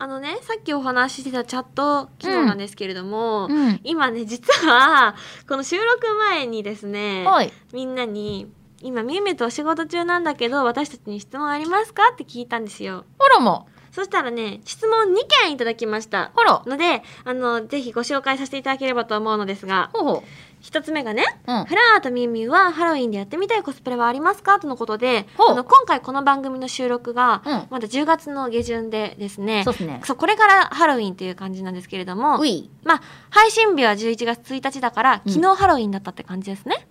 [0.00, 3.80] あのねさっきお話ししてたチャット機能なんですけれども、うん。
[3.82, 5.16] 今ね実は
[5.48, 7.52] この収録前にですねはい。
[7.72, 13.04] みんなに「今みゆみゆとお仕事中なんだけど私たちに質問ありますか?」って聞いたんですよ。
[13.18, 16.30] あらもそしたらね質問2件いただきました。
[16.36, 20.24] のであのぜひご紹介させていただければと思うのですがほうほ
[20.60, 21.64] 一つ目がねううん。
[21.64, 24.58] フラーとみゆみゆはハロウィンでやってみたいコスプレはありますか？
[24.58, 25.50] とのことでほう。
[25.52, 27.66] あの今回この番組の収録がうん。
[27.70, 29.62] まだ10月の下旬でですね。
[29.64, 30.00] そうっすね。
[30.04, 32.68] そうこれからハロウィンという感じなんですけれどもうい。
[32.84, 35.32] まあ配信日は11月1日だからうん。
[35.32, 36.86] 昨日ハロウィンだったって感じですね、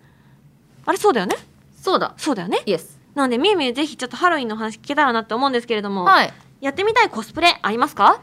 [0.85, 1.35] あれそうだよね？
[1.81, 2.13] そうだ。
[2.17, 2.59] そうだよね？
[2.65, 6.33] イエスなのでみゆみゆぜひちょっとハロウィンの話聞けたらなって思うんですけれども、はい。
[6.61, 8.21] やってみたいコスプレありますか？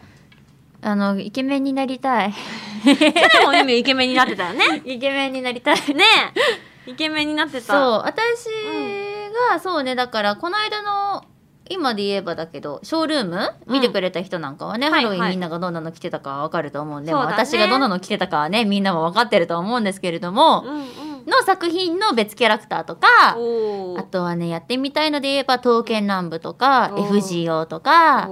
[0.85, 2.35] あのイケメンになりたい。
[3.64, 4.83] もイケメンになってたよね。
[4.85, 5.77] イケメンになりたい。
[5.94, 6.05] ね。
[6.87, 7.73] えイケメンになってた。
[7.73, 8.03] そう。
[8.05, 8.44] 私
[9.51, 11.25] が、そうねだからこの間の
[11.70, 13.55] 今で言えばだけどショールーム？
[13.66, 17.14] 見てくれた人なんかはね、うんハロウィはいはいンみんながどんなの着てたかわかると思うんで、ね。
[17.14, 20.85] まあ私がどんなの着てたかはねみんなも分かってると思うんですけれども、うんうん。
[21.27, 28.29] の作品の別キャラクターとかあとはねやってみたいので言えば刀剣乱舞とか FGO とか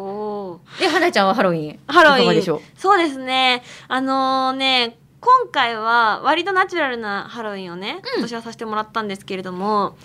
[0.79, 1.79] で花ちゃんはハロウィン？
[1.87, 2.35] ハロウィン。
[2.35, 2.61] でしょう？
[2.77, 3.62] そうですね。
[3.88, 9.97] あのーね今回は割とナチュラルなハロウィンをね、今年はさせてもらったんですけれども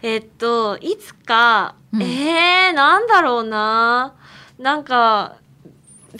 [0.00, 2.02] えっといつか、うん。
[2.02, 4.14] えー、なんだろうな。
[4.58, 5.36] なんか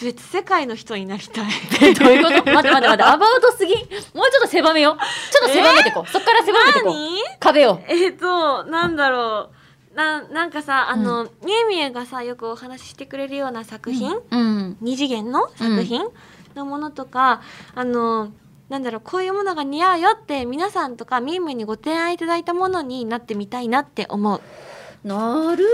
[0.02, 1.94] 別世界の人になりたい。
[1.94, 2.34] どういうこと？
[2.38, 3.02] 待って待って待って。
[3.04, 3.72] アバウトすぎ？
[3.74, 4.96] もうちょっと狭めよ
[5.30, 6.92] ちょっと狭めてこう、 そっから狭めてこう。
[6.92, 7.18] 何？
[7.38, 7.80] 壁を。
[7.86, 9.59] えっ、となんだろう
[10.00, 14.76] ななんかさあの、みえみえがさよくお話ししてくれるような作品、うん。
[14.80, 16.02] 二次元の作品？
[16.54, 17.42] のものとか、
[17.74, 18.32] あの
[18.68, 24.40] なんだろうこういうものが似合うよって皆さんとかみーみーにご提案いただいたものになってみたいなって思う、
[25.06, 25.66] なるほどね。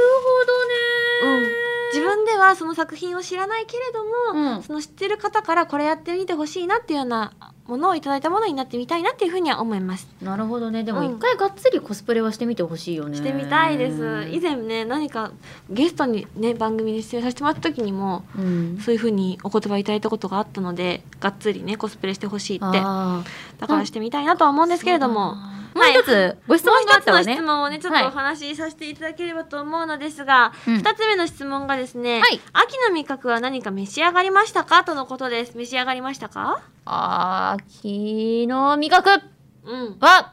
[1.23, 1.47] うん、
[1.95, 4.63] 自分ではその作品を知らないけれども、うん。
[4.63, 7.33] その知ってる方からこれやってみてほしいなっていうような
[7.67, 10.09] ものをいただいたものになってみたいなっていうふうには思います。
[10.23, 10.85] なるほどね。
[10.85, 11.17] でもうん。
[11.17, 13.17] 一回がっつりコスプレはしてみてほしいよね。
[13.17, 14.29] してみたいです。
[14.31, 15.33] 以前ね何か
[15.71, 18.79] ゲストにね番組に出演させてもらった時にもうん。
[18.81, 22.67] そういうふうにお言葉いただいたことがあったのでがっつりねコスプレしてほしいって。
[22.67, 23.25] あ
[23.59, 27.33] だからしてみたいなとは思うんですけれども、ーもう一つご質もう問があったわね。
[27.35, 30.79] 一つの質問をねちょっとお話しさせていただければと思うのですが、うん。
[30.79, 32.41] 二つ目の質問がですね、はい。
[32.53, 34.85] 秋の味覚は何か召し上がりましたか？
[34.85, 35.57] とのことです。
[35.57, 36.63] 召し上がりましたか？
[36.85, 39.23] 秋の味覚。
[39.65, 39.97] うん。
[40.01, 40.33] は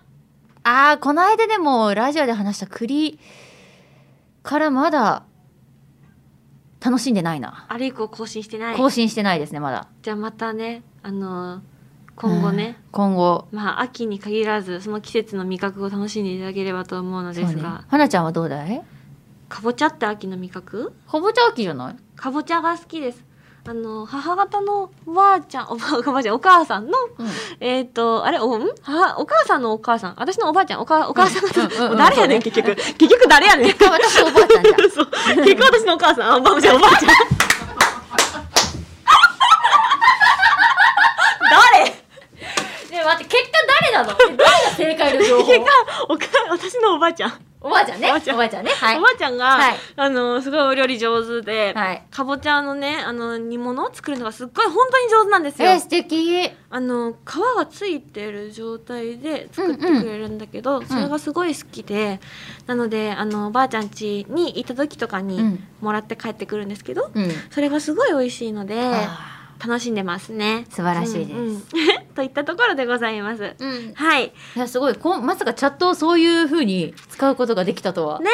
[0.63, 3.19] あーこの間でもラジオで話した栗
[4.43, 5.23] からまだ
[6.79, 7.65] 楽しんでないな。
[7.67, 8.77] あれ以降更新してない。
[8.77, 9.89] 更新してないですねまだ。
[10.01, 11.72] じゃあまたねあのー
[12.15, 12.91] 今後ね、うん。
[12.91, 13.47] 今後。
[13.51, 18.81] まあ秋に限らずその季節の味覚を楽しんでいただければと思うのですが、花ちゃんはどうだい？
[19.49, 20.93] かぼちゃって秋の味覚？
[21.09, 21.95] かぼちゃ秋じゃない？
[22.15, 23.23] かぼちゃが好きです。
[23.65, 27.27] あの母方のおばあちゃんおばあちゃんお母さんのうん。
[27.61, 28.69] えっ、とあれおん？
[28.83, 30.15] 母お母さんのお母さん？
[30.17, 30.81] 私のおばあちゃん？
[30.81, 32.75] おかお母さんうん誰やねん結局。
[32.75, 33.67] 結局誰やねん？
[33.67, 34.63] 結果私おばあちゃん
[35.43, 36.31] 結局私のお母さん？
[36.33, 37.09] あおばあちゃんおばあちゃん
[41.49, 41.95] 誰ね
[42.91, 45.53] え待って結果誰なの誰が正解の情報？
[46.09, 47.33] おか私のおばあちゃん。
[47.65, 48.07] おばあちゃんね？
[48.09, 48.65] おばあちゃん。
[48.65, 48.71] ね？
[48.71, 48.97] はい。
[48.97, 49.77] おばあちゃんが、はい。
[49.95, 52.03] あのすごいお料理上手で、はい。
[52.11, 55.69] かぼちゃのねあの煮物を作るのがすっごい本当に上手なんですよ。
[55.69, 56.51] えー、素敵。
[56.69, 62.19] あの皮がついてる状態で作ってくれるんだけど、それがすごい好きで、
[62.67, 65.63] なのであのばあちゃん家に行った時とかにうん。
[65.81, 67.29] もらって帰ってくるんですけど、うん。
[67.51, 69.32] それがすごい美味しいのであ
[69.65, 70.65] 楽しんでますね。
[70.69, 71.31] 素晴らしいです。
[71.31, 71.61] うんうん。
[72.15, 73.43] といったところでございます。
[73.43, 73.93] ーうん。
[73.93, 74.33] はい。
[74.55, 74.95] いやすごい。
[74.95, 78.19] こうまさかチャットをそういう風に使うことができたとは。
[78.19, 78.29] ね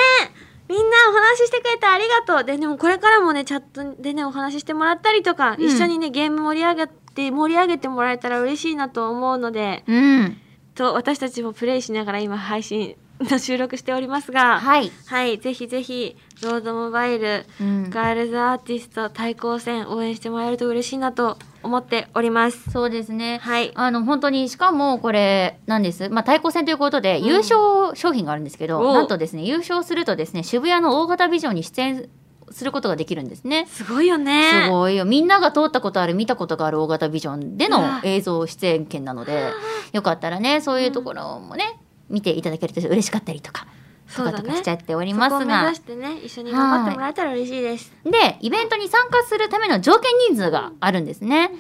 [0.68, 2.44] みんなお話ししてくれてありがとう。
[2.44, 3.64] で、でもこれからもね、チャッ
[3.96, 5.64] トでね、お話ししてもらったりとか、うん。
[5.64, 10.38] 一緒にね、ゲーム盛り上げて、盛り上げてもらえたら嬉しいなと思うので、うん。
[10.76, 22.72] と、私たちもプレイしながら今配信の 収録しておりますが、はい、はい、ぜひぜひ、ロードモバイル、うん、ガールズアーティスト対抗戦応援してもらえると嬉しいなと思っております。
[22.72, 23.40] そうですね。
[23.42, 23.72] はい。
[23.76, 27.26] あの本当にしかもこれなんです、まあ、対抗戦ということでうん。
[27.26, 32.10] 優勝商品があるんですけど、おうなんとですね優勝するとですね渋谷の大型ビジョンに出演
[32.52, 33.66] することができるんですね。
[33.68, 34.64] すごいよね。
[34.66, 35.06] すごいよ。
[35.06, 39.52] みんなが通ったことある見たことがある大型ビジョンでの映像出演権なので
[39.92, 43.68] よかったらねそういうところもね、見ていただけると嬉しかったりとか
[44.10, 44.68] そうだねとかとかしち。
[44.70, 47.94] ゃっておりそますがこを目指してね、一緒に頑張ってもらえたら嬉しいです。
[48.04, 51.52] でイベントに参加するための条件人数があるんですね。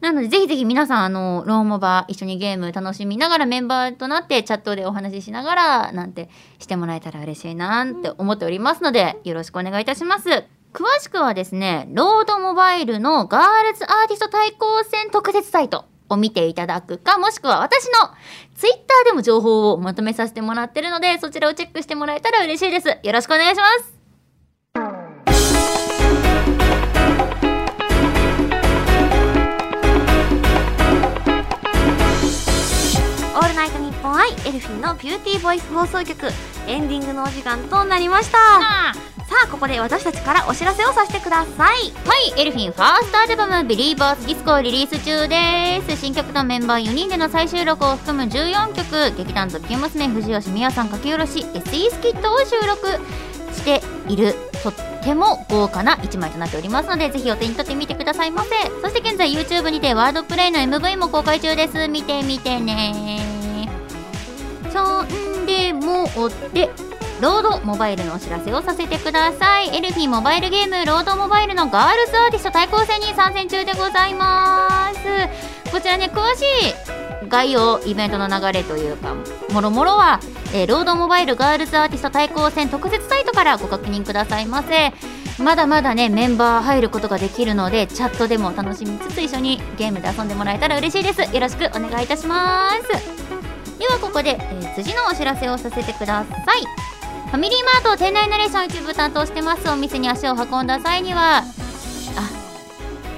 [0.00, 10.28] なのでぜひぜひ皆さんあのローモバ一緒にゲーム楽しみながらメンバーとなってチャットでお話ししながらなんてしてもらえたら嬉しいなって思っておりますのでよろしくお願いいたします。
[10.74, 18.10] 詳しくはですねロードモバイルのガールズアーティスト対抗戦特設サイトを見ていただくかもしくは私の
[18.56, 22.88] ツイッターでも情報をまとめさせてもらってるのでそちらをチェックしてもらえたら嬉しいです。
[22.88, 23.94] よろしくお願いします。
[33.36, 33.83] オールナイト
[34.14, 36.28] ニッポンアイエルフィンのビューティーボイス放送局。
[36.68, 38.38] エンディングのお時間となりました。
[38.38, 38.94] さ
[39.44, 41.92] あここで私たちからお知らせをさせてください。
[42.06, 46.00] はい、エルフィンファーストアルバム「ビリーバーズディスコをリリース中です。
[46.00, 49.16] 新曲とメンバー4人での再収録を含む14曲。
[49.16, 52.86] 劇団特急娘藤吉美也さん書き下ろし SE スキットを収録
[53.52, 58.50] しているとっても豪華な1枚となっておりますのでぜひお手に取ってみてくださいませ。
[58.80, 61.88] そして現在 YouTube にてワードプレイの MV も公開中です。
[61.88, 63.43] 見てみてね
[64.74, 66.08] そんでもっ
[66.52, 66.68] て
[67.20, 69.74] ロロードモバイルのお知らせをさせてください。
[69.74, 75.70] エルフィモバイルゲームロードモバイルのガールズアーティスト対抗戦に参戦中でございます。
[75.72, 79.14] こちらね詳しい概要イベントの流れというか
[79.52, 80.20] もろもろは、
[80.52, 84.92] えー、ロードモバイルガールズアーティスト対抗戦特設サイトからご確認くださいませ。
[85.42, 91.22] まだまだねメンバー入ることができるのでチャットでも楽しみつつ一緒にゲームで遊んでもらえたら嬉しいです。
[91.34, 93.33] よろしくお願いいたします。
[93.78, 96.84] ではここで、えー、辻のお知らせをさせてください。
[97.34, 101.42] ファミリーマート店内ナレーション一部担当してますお店に足を運んだ際にはあ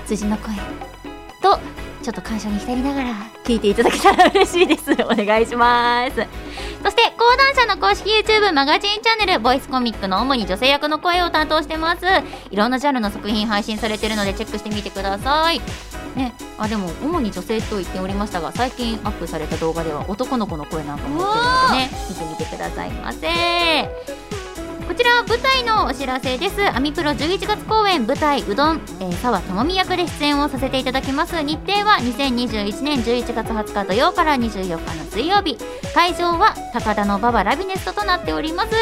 [0.07, 0.55] 辻の声
[1.43, 1.59] と
[2.03, 3.15] ちょっと感謝に浸りながら
[3.45, 4.93] 聞いていただけたら嬉しいです。
[5.05, 6.15] お願いします。
[6.83, 12.07] そして講談社の公式 YouTube マガジンチャンネルボイスコミックの主に女性役の声を担当してます。
[12.51, 15.61] いろんなジャンルの作品配信されてるのでチェックしてみてください。
[16.17, 23.29] ね、あでも主に女性と言っておりましたが最近アップされた動画では男の子の声なんかも言ってるのでね見てみてくださいませ。
[24.87, 26.75] こちら舞台のお知らせです。
[26.75, 31.43] アミプロ11月公演舞台うどん、えー、沢智美役で出演をさせていただきます。
[31.43, 34.79] 日程は2021年11月20日土曜から24日の
[35.11, 35.59] 水曜日。
[35.97, 38.75] 会場は高田の馬場ラビネストとなっております、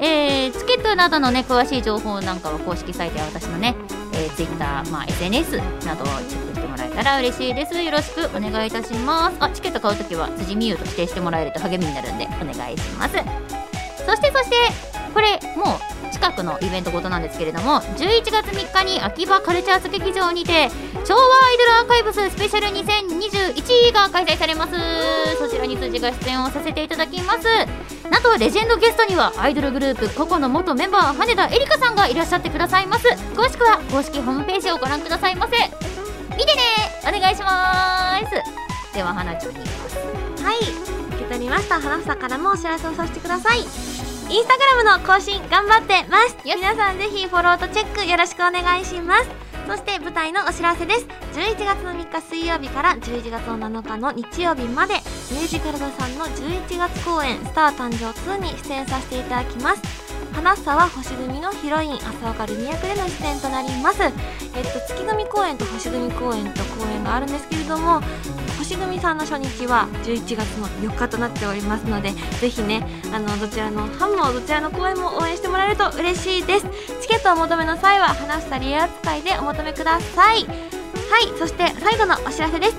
[0.00, 3.76] えー、チケットなどのね詳しい情報なんかは公式サイトや私のね、
[4.12, 6.47] えー、Twitter、まあ、SNS などをチェック
[6.98, 7.80] たら嬉しいです。
[7.80, 9.36] よろしくお願いいたします。
[9.38, 13.14] あチケット買うときは辻美優と指定してもらえると励みになるんでお願いします。
[14.04, 14.56] そしてそして
[15.14, 15.78] これも
[16.10, 20.70] う近くのイベントごとなんですけれども11月3日に秋葉カルチャーズ劇場にて
[21.04, 24.72] 昭和アイドルアーカイブススペシャル2021が開催されます。
[25.38, 27.44] そちらに辻が出演をさせていただきます。
[28.10, 33.06] なんとレジェンドゲストにはアイドルグループココの元メンバー羽田絵里香さんがいらっしゃってくださいます。
[33.36, 35.87] 詳しくは公式ホームページをご覧くださいませ。
[36.38, 36.62] 見てね。
[37.02, 38.94] お願いします。
[38.94, 40.58] では花ちゃんにはい。
[41.14, 41.80] 受け取りました。
[41.80, 43.58] 花房からもお知らせをさせてください。
[43.58, 46.36] インスタグラムの更新頑張ってます。
[46.44, 49.28] 皆さんぜひフォローとチェックよろしくお願いします。
[49.66, 51.06] そして舞台のお知らせです。
[51.34, 54.94] 11月の3日水曜日から11月の7日の日曜日まで。
[55.30, 60.07] ミュージカル座さんの11月公演「スター誕生2」に出演させていただきます
[60.38, 64.04] 花沢星組のヒロイン浅岡ルミ役での出演となります。
[64.04, 68.00] えっと月組公演と星組公演と公演があるんですけれども
[68.56, 76.66] 星組さんの初日は11月の4日となっておりますのでぜひねあのどちらのファンもどちらの公演も応援してもらえると嬉しいです。
[77.00, 80.44] チケットをお求めの際は花房リエ扱いでお求めください。
[80.44, 80.52] は
[81.18, 82.76] いそして最後のお知らせです。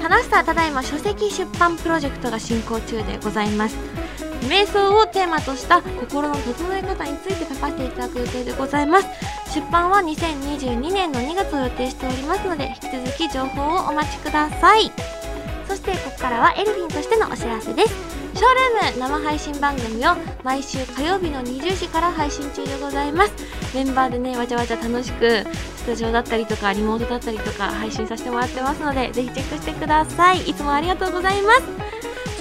[0.00, 4.01] 花房ただいま書籍出版プロジェクトが進行中でございます。
[4.48, 9.06] 瞑想をテーマとした心の整え方について書かせていただく予定でございます。
[9.54, 14.90] 出版は2022年の2月を予定しておりますので引き続き情報をお待ちください。
[15.68, 18.12] そしてここからはエルフィンとしてのお知らせです。
[18.34, 23.32] ショールーム生配信番組を毎週火曜日の20時から配信中でございます。
[23.74, 25.44] メンバーでねわちゃわちゃ楽しく
[25.76, 30.40] スタジオだったりとかリモートだったりとか配信させてもらってますのでぜひチェックしてください。
[30.48, 31.81] いつもありがとうございます。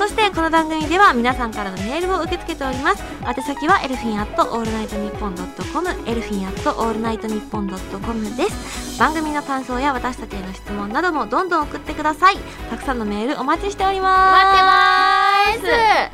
[0.02, 3.04] そしてこの番組では皆さんからのメールを受け付けております。
[3.24, 9.00] 宛先はエルフィンアットオールナイトニッポンドットコムエルフィンアットオールナイトニッポンドットコムです。
[9.00, 12.38] 番組の感想や私たちへの質問などもどんどん送ってください。
[12.72, 15.62] たくさんのメールお待ちしております。
[15.62, 16.08] 待ってま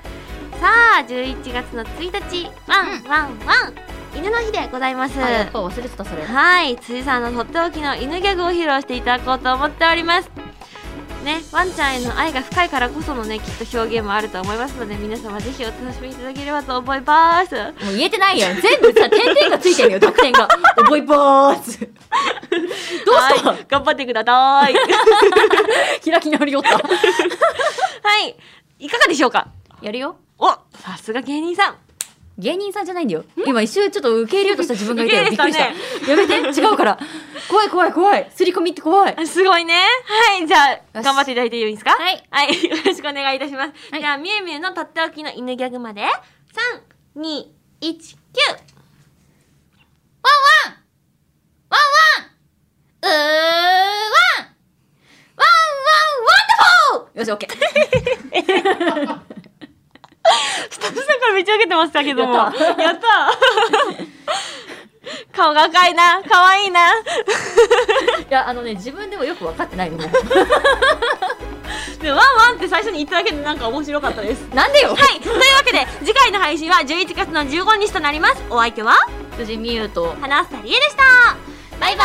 [0.52, 0.60] す。
[0.60, 0.68] さ
[1.00, 2.52] あ11月の1日。
[2.68, 4.18] ワン、ワンワン。
[4.18, 5.18] 犬の日でございます。
[5.24, 6.26] あやっぱ忘れてたそれ。
[6.26, 10.47] はい辻さんのとっておきの犬ギャグを披露していただこうと思っております
[11.28, 11.42] ね。
[11.52, 17.54] ワンちゃんへの愛が深いからこそのねきっと表現もあると思いますので皆様ぜひお楽しみいただければと思います。
[17.54, 18.62] もう言えてないやん。
[18.62, 20.48] 全部さ点々がついてるよ得点が。
[20.78, 21.80] 覚えばーす。
[21.80, 24.74] どうした、はい、頑張ってください。
[26.10, 26.70] 開き直りよった。
[26.78, 26.80] は
[28.26, 28.36] い
[28.80, 29.50] いかがでしょうか？
[29.82, 30.16] やるよ。
[30.40, 31.76] おさすが芸人さん
[32.40, 33.24] 芸人さんじゃないんだよ。
[33.46, 35.66] 今一瞬ちょっと受け入れようとした自分がいたよびっくりした。
[35.66, 35.74] や
[36.16, 36.36] めて。
[36.62, 37.00] 違うから。
[37.50, 38.30] 怖い怖い怖い。
[38.36, 39.28] すり込みって怖い。
[39.28, 39.74] すごいね。
[39.74, 41.92] はいじゃあ頑張っていただいていいですか？
[41.92, 42.24] はい。
[42.30, 42.50] はい。
[42.64, 46.02] よろしくお願いいたします、はい、じゃあみゆみゆのとっておきの犬ギャグまで。
[46.02, 46.08] 3
[47.22, 47.46] 2
[47.82, 47.90] 1 9
[50.22, 50.78] ワンワン。
[51.70, 52.30] ワンワン。
[53.02, 53.22] うーワン
[55.38, 56.26] ワンワンワン。
[56.26, 56.56] ワンダ
[56.92, 57.20] フォー。
[57.20, 59.20] よしオッケー
[60.70, 62.36] スタッフさんからめっちゃ受けてましたけども。
[62.36, 63.32] やった
[65.34, 66.22] 顔が赤いな。
[66.28, 66.94] 可愛いな。
[66.94, 66.96] い
[68.30, 70.04] や、あのね、自分でもよく分かってないのも。
[72.02, 74.42] でワンワンって最初に言っただけでなんか面白かったです。
[74.54, 74.90] なんでよ。
[74.90, 75.20] はい。
[75.22, 78.44] というわけで、次回の配信は11月の15日となります。
[78.50, 78.96] お相手は？
[79.38, 81.04] 辻美優と花房理恵でした。
[81.80, 82.04] バイバ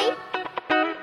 [0.00, 0.99] ーイ